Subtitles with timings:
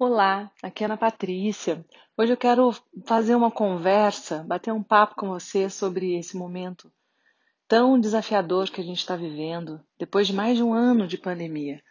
[0.00, 1.84] Olá, aqui é Ana Patrícia.
[2.16, 2.70] Hoje eu quero
[3.04, 6.88] fazer uma conversa, bater um papo com você sobre esse momento
[7.66, 11.82] tão desafiador que a gente está vivendo, depois de mais de um ano de pandemia.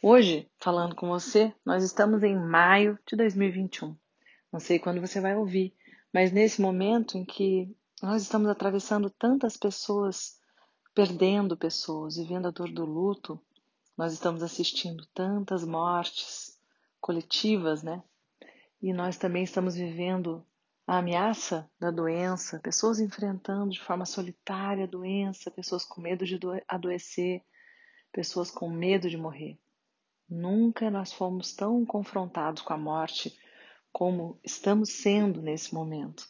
[0.00, 3.96] Hoje, falando com você, nós estamos em maio de 2021.
[4.52, 5.74] Não sei quando você vai ouvir,
[6.14, 10.38] mas nesse momento em que nós estamos atravessando tantas pessoas,
[10.94, 13.40] perdendo pessoas, vivendo a dor do luto,
[13.98, 16.59] nós estamos assistindo tantas mortes,
[17.00, 18.02] coletivas, né?
[18.82, 20.44] E nós também estamos vivendo
[20.86, 26.38] a ameaça da doença, pessoas enfrentando de forma solitária a doença, pessoas com medo de
[26.66, 27.42] adoecer,
[28.12, 29.58] pessoas com medo de morrer.
[30.28, 33.36] Nunca nós fomos tão confrontados com a morte
[33.92, 36.28] como estamos sendo nesse momento.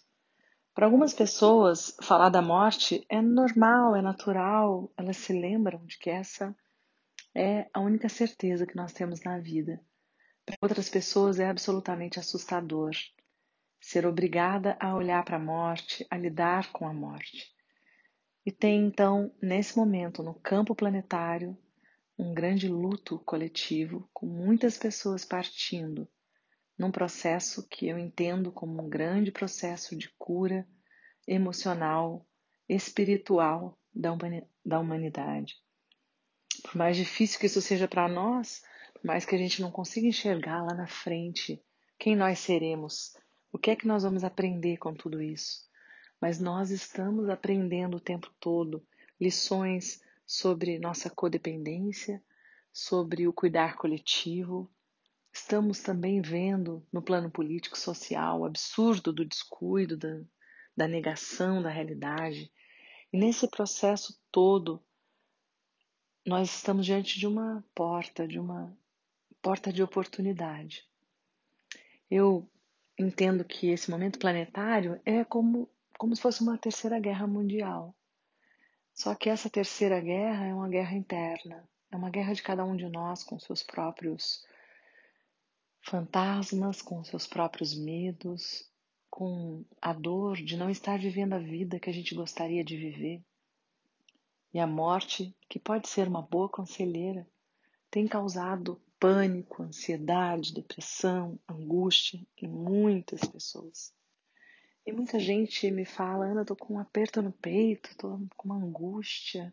[0.74, 6.08] Para algumas pessoas, falar da morte é normal, é natural, elas se lembram de que
[6.08, 6.56] essa
[7.34, 9.80] é a única certeza que nós temos na vida.
[10.50, 12.90] Para outras pessoas é absolutamente assustador
[13.80, 17.54] ser obrigada a olhar para a morte, a lidar com a morte.
[18.44, 21.56] E tem então, nesse momento, no campo planetário,
[22.18, 26.08] um grande luto coletivo, com muitas pessoas partindo,
[26.76, 30.66] num processo que eu entendo como um grande processo de cura
[31.26, 32.26] emocional,
[32.68, 35.54] espiritual da humanidade.
[36.62, 38.62] Por mais difícil que isso seja para nós,
[39.02, 41.62] mas que a gente não consiga enxergar lá na frente
[41.98, 43.14] quem nós seremos,
[43.52, 45.68] o que é que nós vamos aprender com tudo isso.
[46.20, 48.86] Mas nós estamos aprendendo o tempo todo
[49.20, 52.22] lições sobre nossa codependência,
[52.72, 54.70] sobre o cuidar coletivo.
[55.32, 60.20] Estamos também vendo no plano político social o absurdo do descuido, da,
[60.76, 62.52] da negação da realidade.
[63.12, 64.82] E nesse processo todo,
[66.26, 68.76] nós estamos diante de uma porta, de uma
[69.42, 70.84] porta de oportunidade.
[72.10, 72.48] Eu
[72.98, 77.94] entendo que esse momento planetário é como, como se fosse uma terceira guerra mundial.
[78.92, 82.76] Só que essa terceira guerra é uma guerra interna, é uma guerra de cada um
[82.76, 84.44] de nós com seus próprios
[85.82, 88.68] fantasmas, com seus próprios medos,
[89.08, 93.22] com a dor de não estar vivendo a vida que a gente gostaria de viver.
[94.52, 97.26] E a morte, que pode ser uma boa conselheira,
[97.90, 103.94] tem causado pânico, ansiedade, depressão, angústia em muitas pessoas.
[104.86, 108.62] E muita gente me fala, Ana, tô com um aperto no peito, tô com uma
[108.62, 109.52] angústia.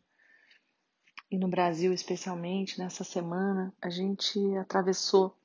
[1.31, 5.37] E no Brasil, especialmente nessa semana, a gente atravessou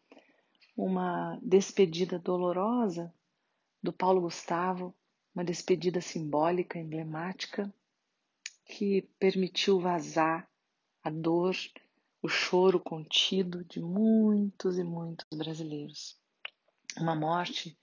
[0.77, 3.13] uma despedida dolorosa
[3.83, 4.95] do Paulo Gustavo,
[5.35, 7.73] uma despedida simbólica, emblemática,
[8.65, 10.49] que permitiu vazar
[11.03, 11.55] a dor
[12.23, 16.17] o choro contido de muitos e muitos brasileiros.
[16.97, 17.77] Uma morte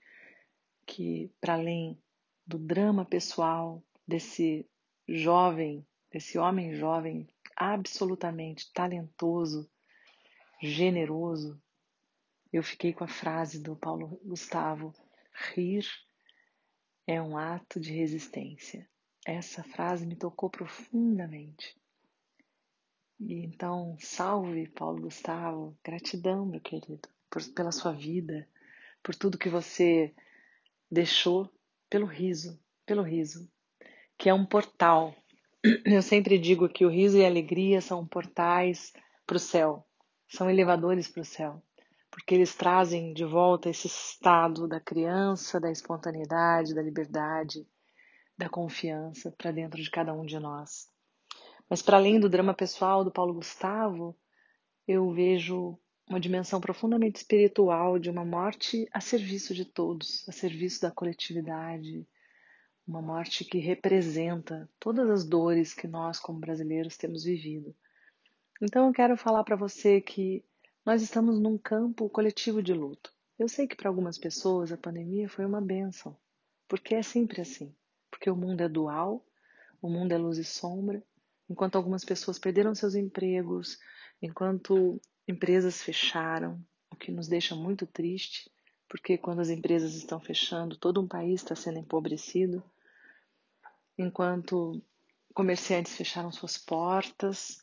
[0.86, 2.02] que, para além
[2.46, 4.66] do drama pessoal desse
[5.06, 9.70] jovem, desse homem jovem absolutamente talentoso,
[10.62, 11.60] generoso,
[12.50, 14.94] eu fiquei com a frase do Paulo Gustavo:
[15.52, 15.86] rir
[17.06, 18.88] é um ato de resistência.
[19.26, 21.79] Essa frase me tocou profundamente.
[23.22, 28.48] Então, salve Paulo Gustavo, gratidão, meu querido, por, pela sua vida,
[29.02, 30.14] por tudo que você
[30.90, 31.52] deixou
[31.90, 33.46] pelo riso, pelo riso,
[34.16, 35.14] que é um portal.
[35.84, 38.94] Eu sempre digo que o riso e a alegria são portais
[39.26, 39.86] para o céu,
[40.26, 41.62] são elevadores para o céu,
[42.10, 47.68] porque eles trazem de volta esse estado da criança, da espontaneidade, da liberdade,
[48.36, 50.89] da confiança para dentro de cada um de nós.
[51.70, 54.18] Mas para além do drama pessoal do Paulo Gustavo,
[54.88, 60.80] eu vejo uma dimensão profundamente espiritual de uma morte a serviço de todos, a serviço
[60.80, 62.04] da coletividade,
[62.84, 67.72] uma morte que representa todas as dores que nós, como brasileiros, temos vivido.
[68.60, 70.44] Então eu quero falar para você que
[70.84, 73.14] nós estamos num campo coletivo de luto.
[73.38, 76.16] Eu sei que para algumas pessoas a pandemia foi uma benção,
[76.66, 77.72] porque é sempre assim,
[78.10, 79.24] porque o mundo é dual,
[79.80, 81.00] o mundo é luz e sombra,
[81.50, 83.76] enquanto algumas pessoas perderam seus empregos,
[84.22, 88.48] enquanto empresas fecharam, o que nos deixa muito triste,
[88.88, 92.62] porque quando as empresas estão fechando, todo um país está sendo empobrecido,
[93.98, 94.80] enquanto
[95.34, 97.58] comerciantes fecharam suas portas,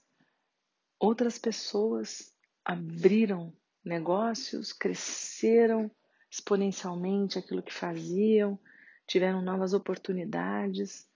[1.00, 2.34] outras pessoas
[2.66, 3.54] abriram
[3.84, 5.89] negócios, cresceram
[6.30, 8.60] exponencialmente aquilo que faziam,
[9.06, 11.07] tiveram novas oportunidades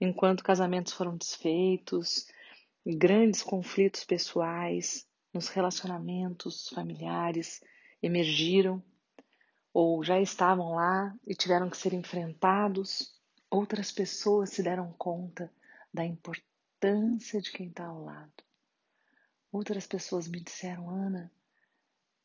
[0.00, 2.26] enquanto casamentos foram desfeitos,
[2.86, 7.62] grandes conflitos pessoais nos relacionamentos familiares
[8.02, 8.82] emergiram
[9.72, 13.14] ou já estavam lá e tiveram que ser enfrentados.
[13.50, 15.52] Outras pessoas se deram conta
[15.92, 18.32] da importância de quem está ao lado.
[19.50, 21.32] Outras pessoas me disseram, Ana,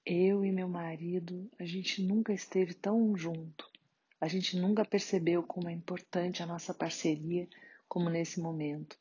[0.05, 3.72] eu e meu marido, a gente nunca esteve tão junto.
[4.23, 7.45] A gente nunca percebeu como é importante a nossa parceria
[7.89, 8.97] como nesse momento.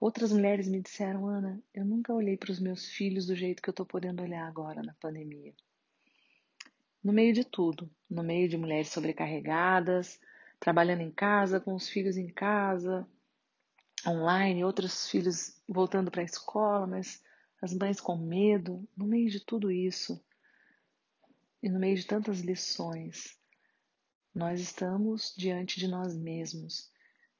[0.00, 3.68] Outras mulheres me disseram, Ana, eu nunca olhei para os meus filhos do jeito que
[3.68, 5.52] eu estou podendo olhar agora na pandemia.
[7.04, 10.18] No meio de tudo, no meio de mulheres sobrecarregadas,
[10.58, 13.06] trabalhando em casa, com os filhos em casa,
[14.08, 17.22] online, outros filhos voltando para a escola, mas
[17.60, 20.18] as mães com medo, no meio de tudo isso
[21.62, 23.38] e no meio de tantas lições,
[24.34, 26.90] nós estamos diante de nós mesmos,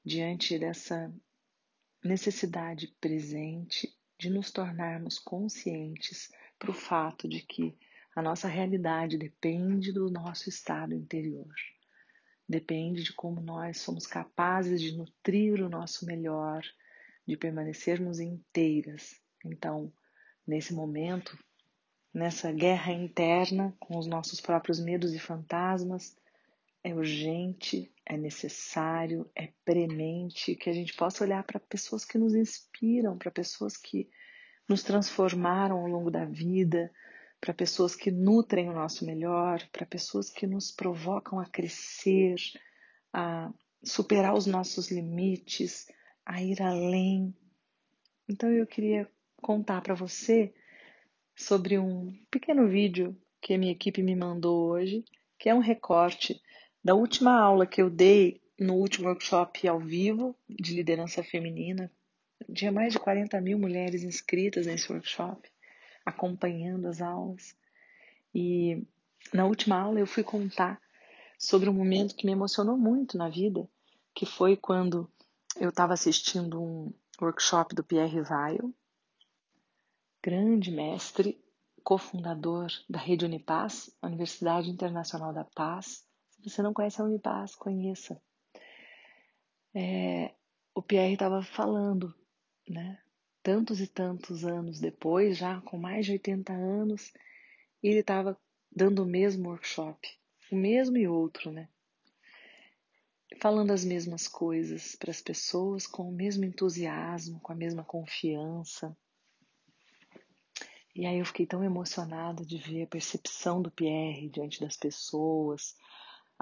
[0.03, 1.13] diante dessa
[2.03, 6.29] necessidade presente de nos tornarmos conscientes
[6.59, 7.77] para o fato de que
[8.15, 11.53] a nossa realidade depende do nosso estado interior.
[12.47, 16.61] Depende de como nós somos capazes de nutrir o nosso melhor,
[17.25, 19.19] de permanecermos inteiras.
[19.45, 19.93] Então,
[20.45, 21.37] nesse momento,
[22.13, 26.15] nessa guerra interna com os nossos próprios medos e fantasmas,
[26.83, 32.33] é urgente, é necessário, é premente que a gente possa olhar para pessoas que nos
[32.33, 34.09] inspiram, para pessoas que
[34.67, 36.91] nos transformaram ao longo da vida,
[37.39, 42.35] para pessoas que nutrem o nosso melhor, para pessoas que nos provocam a crescer,
[43.13, 43.51] a
[43.83, 45.87] superar os nossos limites,
[46.25, 47.35] a ir além.
[48.29, 50.53] Então eu queria contar para você
[51.35, 55.03] sobre um pequeno vídeo que a minha equipe me mandou hoje,
[55.37, 56.39] que é um recorte
[56.83, 61.91] da última aula que eu dei no último workshop ao vivo de liderança feminina,
[62.53, 65.49] tinha mais de 40 mil mulheres inscritas nesse workshop,
[66.05, 67.55] acompanhando as aulas.
[68.33, 68.83] E
[69.33, 70.81] na última aula eu fui contar
[71.37, 73.67] sobre um momento que me emocionou muito na vida,
[74.13, 75.09] que foi quando
[75.59, 78.73] eu estava assistindo um workshop do Pierre Weil,
[80.21, 81.39] grande mestre,
[81.83, 86.05] cofundador da Rede Unipaz, Universidade Internacional da Paz,
[86.41, 88.21] se você não conhece a Unipaz, conheça.
[89.73, 90.33] É,
[90.73, 92.13] o Pierre estava falando,
[92.67, 92.99] né?
[93.43, 97.13] Tantos e tantos anos depois, já com mais de 80 anos,
[97.81, 98.37] ele estava
[98.71, 100.07] dando o mesmo workshop,
[100.51, 101.69] o mesmo e outro, né?
[103.39, 108.95] Falando as mesmas coisas para as pessoas com o mesmo entusiasmo, com a mesma confiança.
[110.93, 115.75] E aí eu fiquei tão emocionada de ver a percepção do Pierre diante das pessoas,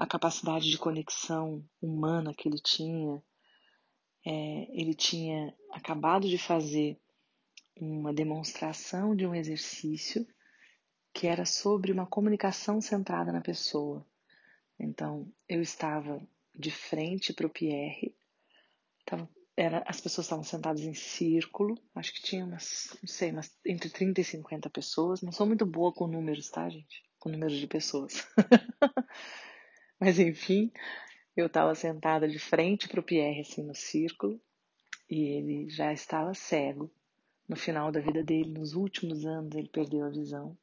[0.00, 3.22] a capacidade de conexão humana que ele tinha.
[4.24, 6.98] É, ele tinha acabado de fazer
[7.76, 10.26] uma demonstração de um exercício
[11.12, 14.06] que era sobre uma comunicação centrada na pessoa.
[14.78, 18.16] Então, eu estava de frente para o Pierre,
[19.04, 23.54] tava, era, as pessoas estavam sentadas em círculo, acho que tinha umas, não sei, umas,
[23.66, 25.20] entre 30 e 50 pessoas.
[25.20, 27.02] Não sou muito boa com números, tá, gente?
[27.18, 28.26] Com números de pessoas.
[30.00, 30.72] Mas enfim,
[31.36, 34.40] eu estava sentada de frente para o Pierre, assim, no círculo,
[35.10, 36.90] e ele já estava cego.
[37.46, 40.56] No final da vida dele, nos últimos anos, ele perdeu a visão.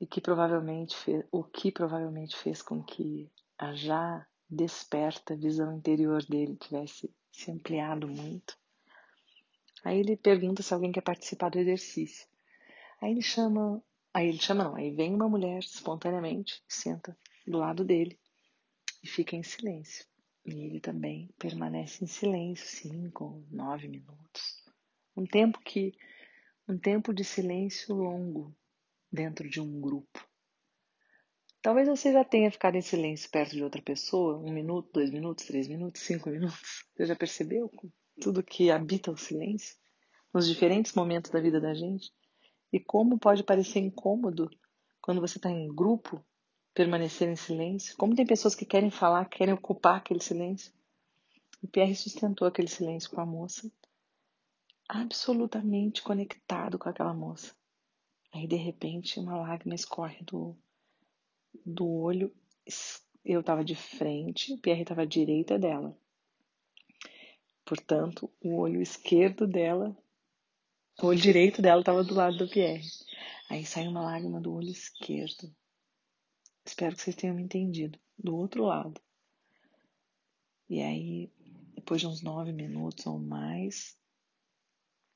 [0.00, 6.24] E que provavelmente fez, o que provavelmente fez com que a já desperta visão interior
[6.24, 8.58] dele tivesse se ampliado muito.
[9.84, 12.26] Aí ele pergunta se alguém quer participar do exercício.
[13.00, 13.80] Aí ele chama,
[14.12, 17.16] aí ele chama não, aí vem uma mulher espontaneamente, senta
[17.46, 18.18] do lado dele
[19.02, 20.06] e fica em silêncio.
[20.44, 24.62] E ele também permanece em silêncio cinco, nove minutos.
[25.16, 25.92] Um tempo que
[26.68, 28.54] um tempo de silêncio longo
[29.12, 30.28] dentro de um grupo.
[31.62, 35.44] Talvez você já tenha ficado em silêncio perto de outra pessoa, um minuto, dois minutos,
[35.44, 36.84] três minutos, cinco minutos.
[36.94, 37.70] Você já percebeu
[38.20, 39.76] tudo que habita o silêncio
[40.32, 42.10] nos diferentes momentos da vida da gente?
[42.72, 44.48] E como pode parecer incômodo
[45.02, 46.24] quando você está em grupo
[46.74, 47.96] permanecer em silêncio.
[47.96, 50.72] Como tem pessoas que querem falar, querem ocupar aquele silêncio.
[51.62, 53.70] O Pierre sustentou aquele silêncio com a moça,
[54.88, 57.54] absolutamente conectado com aquela moça.
[58.32, 60.56] Aí, de repente, uma lágrima escorre do,
[61.66, 62.32] do olho.
[63.24, 65.96] Eu estava de frente, o Pierre estava à direita dela.
[67.64, 69.96] Portanto, o olho esquerdo dela,
[71.02, 72.88] o olho direito dela estava do lado do Pierre.
[73.48, 75.54] Aí saiu uma lágrima do olho esquerdo.
[76.64, 77.98] Espero que vocês tenham me entendido.
[78.18, 79.00] Do outro lado.
[80.68, 81.32] E aí,
[81.74, 83.98] depois de uns nove minutos ou mais,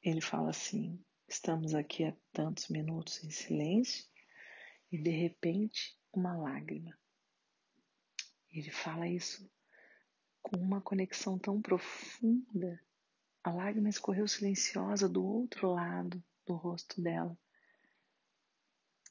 [0.03, 0.99] ele fala assim:
[1.29, 4.05] estamos aqui há tantos minutos em silêncio,
[4.91, 6.97] e de repente uma lágrima.
[8.51, 9.51] Ele fala isso
[10.43, 12.81] com uma conexão tão profunda.
[13.43, 17.37] A lágrima escorreu silenciosa do outro lado do rosto dela.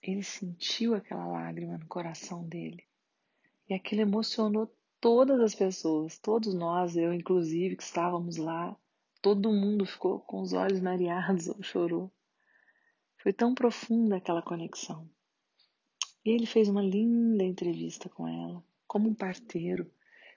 [0.03, 2.83] Ele sentiu aquela lágrima no coração dele.
[3.69, 4.69] E aquilo emocionou
[4.99, 8.75] todas as pessoas, todos nós, eu inclusive, que estávamos lá.
[9.21, 12.11] Todo mundo ficou com os olhos mareados ou chorou.
[13.17, 15.09] Foi tão profunda aquela conexão.
[16.25, 19.89] E ele fez uma linda entrevista com ela, como um parteiro,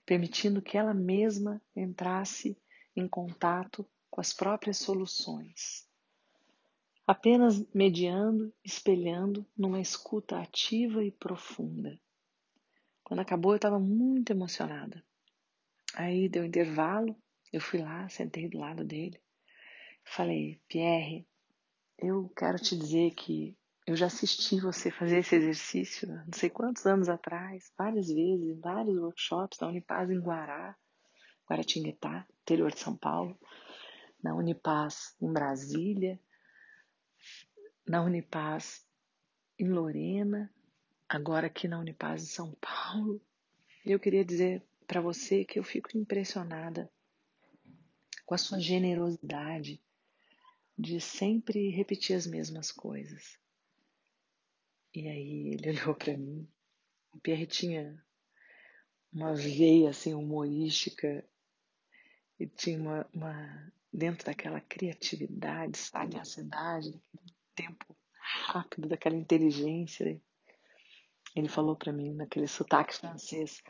[0.04, 2.56] permitindo que ela mesma entrasse
[2.94, 5.88] em contato com as próprias soluções.
[7.06, 12.00] Apenas mediando, espelhando numa escuta ativa e profunda.
[13.04, 15.04] Quando acabou, eu estava muito emocionada.
[15.94, 17.16] Aí deu intervalo,
[17.52, 19.20] eu fui lá, sentei do lado dele.
[20.04, 21.24] Falei, Pierre,
[21.96, 26.84] eu quero te dizer que eu já assisti você fazer esse exercício não sei quantos
[26.86, 30.76] anos atrás, várias vezes, em vários workshops na Unipaz em Guará,
[31.48, 33.38] Guaratinguetá, interior de São Paulo,
[34.20, 36.20] na Unipaz em Brasília,
[37.86, 38.84] na Unipaz
[39.58, 40.52] em Lorena,
[41.08, 43.20] agora aqui na Unipaz em São Paulo.
[43.84, 46.90] Eu queria dizer para você que eu fico impressionada
[48.24, 49.80] com a sua generosidade
[50.76, 53.38] de sempre repetir as mesmas coisas.
[54.92, 56.46] E aí ele olhou para mim.
[57.12, 58.04] O Pierre tinha
[59.12, 61.24] uma veia assim humorística
[62.38, 67.25] e tinha uma, uma dentro daquela criatividade, sagacidade, daquele
[67.56, 70.20] tempo rápido, daquela inteligência.
[71.34, 73.62] Ele falou para mim naquele sotaque francês: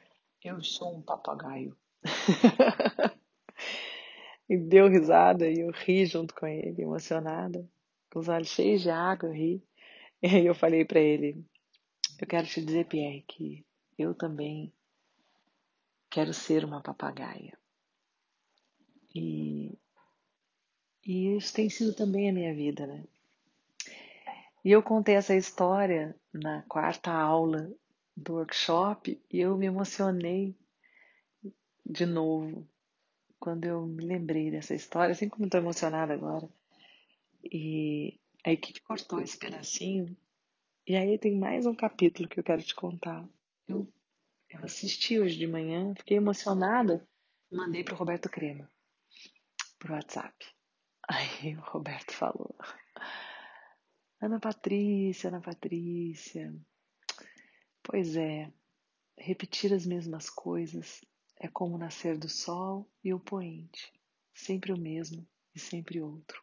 [0.44, 1.76] "Eu sou um papagaio".
[4.48, 7.66] e deu risada e eu ri junto com ele, emocionada,
[8.10, 9.62] com os olhos cheios de água, eu ri.
[10.22, 11.44] E aí eu falei para ele:
[12.20, 13.64] Eu quero te dizer, Pierre, que
[13.98, 14.72] eu também
[16.10, 17.56] quero ser uma papagaia.
[19.14, 19.78] E,
[21.04, 23.04] e isso tem sido também a minha vida, né?
[24.66, 27.72] E eu contei essa história na quarta aula
[28.16, 30.58] do workshop e eu me emocionei
[31.88, 32.68] de novo
[33.38, 36.48] quando eu me lembrei dessa história, assim como estou emocionada agora.
[37.44, 40.16] E a equipe cortou esse pedacinho.
[40.84, 43.24] E aí tem mais um capítulo que eu quero te contar.
[43.68, 43.88] Eu,
[44.50, 47.06] eu assisti hoje de manhã, fiquei emocionada,
[47.52, 48.68] mandei pro Roberto Crema,
[49.78, 50.34] pro WhatsApp.
[51.06, 52.52] Aí o Roberto falou:
[54.20, 56.54] Ana Patrícia, Ana Patrícia.
[57.82, 58.50] Pois é,
[59.16, 61.04] repetir as mesmas coisas
[61.38, 63.92] é como nascer do sol e o poente,
[64.32, 66.40] sempre o mesmo e sempre outro.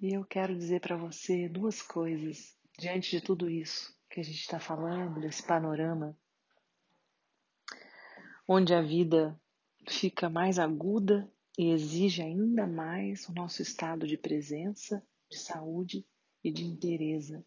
[0.00, 4.38] E eu quero dizer para você duas coisas diante de tudo isso que a gente
[4.38, 6.16] está falando, desse panorama,
[8.46, 9.38] onde a vida
[9.88, 16.06] fica mais aguda e exige ainda mais o nosso estado de presença, de saúde
[16.42, 17.44] e de inteireza.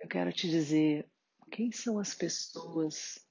[0.00, 1.06] Eu quero te dizer
[1.50, 3.28] quem são as pessoas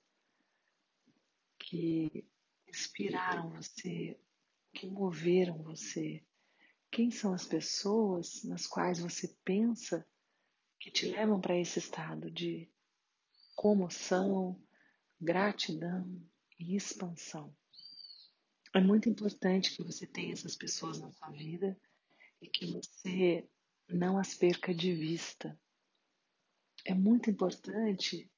[1.57, 2.23] que
[2.67, 4.15] inspiraram você,
[4.75, 6.23] que moveram você,
[6.91, 10.07] quem são as pessoas nas quais você pensa
[10.79, 12.71] que te levam para esse estado de
[13.55, 14.61] comoção,
[15.19, 16.23] gratidão
[16.59, 17.55] e expansão?
[18.73, 21.77] É muito importante que você tenha essas pessoas na sua vida
[22.41, 23.47] e que você
[23.89, 25.59] não as perca de vista.
[26.85, 28.31] É muito importante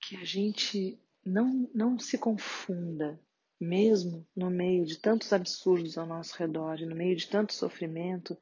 [0.00, 3.20] que a gente não, não se confunda
[3.60, 8.38] mesmo no meio de tantos absurdos ao nosso redor no meio de tanto sofrimento,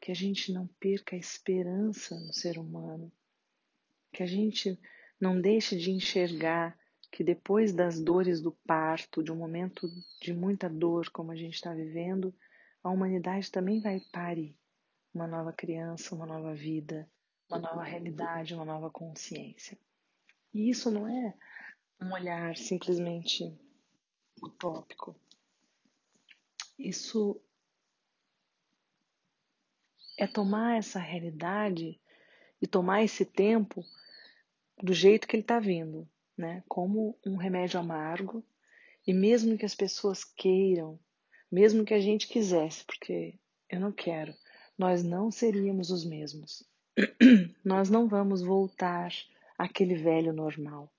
[0.00, 3.12] que a gente não perca a esperança no ser humano,
[4.12, 4.78] que a gente
[5.20, 6.76] não deixe de enxergar
[7.12, 9.86] que depois das dores do parto, de um momento
[10.18, 12.34] de muita dor como a gente está vivendo,
[12.82, 14.56] a humanidade também vai parir
[15.14, 17.06] uma nova criança, uma nova vida,
[17.50, 19.78] uma nova realidade, uma nova consciência.
[20.54, 21.34] E isso não é
[22.00, 23.54] um olhar simplesmente
[24.42, 25.14] utópico.
[26.78, 27.38] Isso
[30.16, 32.00] é tomar essa realidade
[32.60, 33.84] e tomar esse tempo
[34.82, 36.62] do jeito que ele está vindo, né?
[36.68, 38.44] Como um remédio amargo.
[39.06, 40.98] E mesmo que as pessoas queiram,
[41.50, 44.34] mesmo que a gente quisesse, porque eu não quero,
[44.78, 46.62] nós não seríamos os mesmos.
[47.64, 49.12] nós não vamos voltar
[49.58, 50.92] àquele velho normal.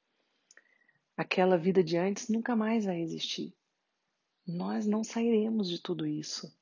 [1.16, 3.54] Aquela vida de antes nunca mais vai existir.
[4.46, 6.54] Nós não sairemos de tudo isso,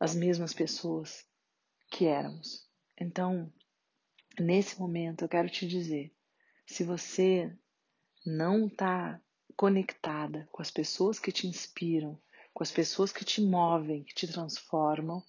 [0.00, 1.24] as mesmas pessoas
[1.88, 2.66] que éramos.
[2.98, 3.52] Então,
[4.40, 6.10] Nesse momento, eu quero te dizer:
[6.66, 7.54] se você
[8.24, 9.20] não está
[9.56, 12.18] conectada com as pessoas que te inspiram,
[12.54, 15.22] com as pessoas que te movem, que te transformam,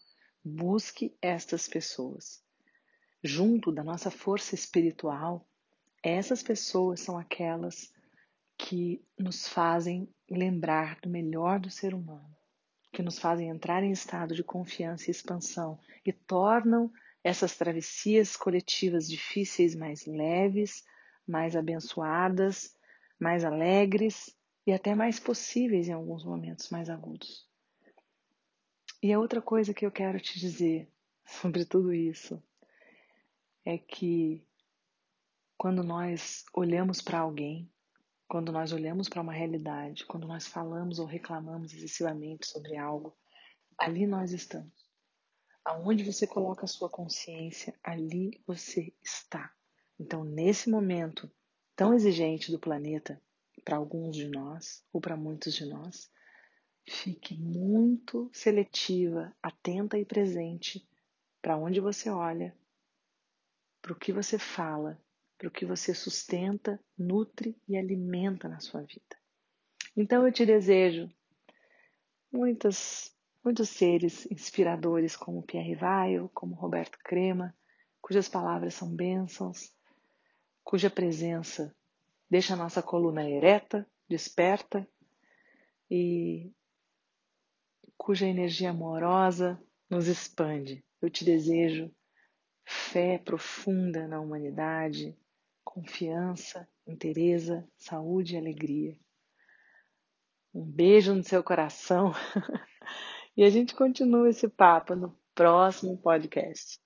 [0.43, 2.43] busque estas pessoas.
[3.23, 5.47] Junto da nossa força espiritual,
[6.03, 7.91] essas pessoas são aquelas
[8.57, 12.35] que nos fazem lembrar do melhor do ser humano,
[12.91, 16.91] que nos fazem entrar em estado de confiança e expansão e tornam
[17.23, 20.83] essas travessias coletivas difíceis mais leves,
[21.25, 22.75] mais abençoadas,
[23.23, 24.37] mais alegres
[24.67, 27.49] e até mais possíveis em alguns momentos mais agudos.
[29.01, 30.91] E a outra coisa que eu quero te dizer
[31.25, 32.43] sobre tudo isso
[33.65, 34.45] é que
[35.57, 37.71] quando nós olhamos para alguém,
[38.27, 43.15] quando nós olhamos para uma realidade, quando nós falamos ou reclamamos excessivamente sobre algo,
[43.77, 44.83] ali nós estamos.
[45.63, 49.49] Aonde você coloca a sua consciência, ali você está.
[49.97, 51.31] Então, nesse momento
[51.75, 53.21] tão exigente do planeta,
[53.63, 56.11] para alguns de nós, ou para muitos de nós,
[56.85, 60.85] fique muito seletiva, atenta e presente
[61.41, 62.55] para onde você olha,
[63.81, 65.01] para o que você fala,
[65.37, 69.17] para o que você sustenta, nutre e alimenta na sua vida.
[69.95, 71.09] Então eu te desejo
[72.31, 73.13] muitas,
[73.43, 77.55] muitos seres inspiradores como Pierre Weil, como Roberto Crema,
[78.01, 79.73] cujas palavras são bênçãos,
[80.63, 81.75] cuja presença
[82.29, 84.87] deixa a nossa coluna ereta, desperta
[85.89, 86.51] e
[87.95, 90.83] cuja energia amorosa nos expande.
[91.01, 91.93] Eu te desejo
[92.65, 95.17] fé profunda na humanidade,
[95.63, 98.97] confiança, interesa, saúde e alegria.
[100.53, 102.13] Um beijo no seu coração
[103.37, 106.82] e a gente continua esse papo no próximo podcast.